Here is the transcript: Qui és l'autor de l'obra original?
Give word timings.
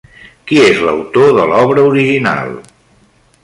Qui 0.51 0.57
és 0.61 0.79
l'autor 0.85 1.29
de 1.41 1.45
l'obra 1.51 1.85
original? 1.93 2.59